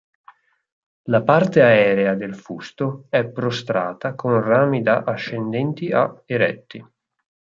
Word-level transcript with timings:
La 1.15 1.21
parte 1.21 1.61
aerea 1.61 2.15
del 2.15 2.33
fusto 2.33 3.05
è 3.09 3.23
prostrata 3.23 4.15
con 4.15 4.41
rami 4.41 4.81
da 4.81 5.03
ascendenti 5.03 5.91
a 5.91 6.23
eretti. 6.25 6.83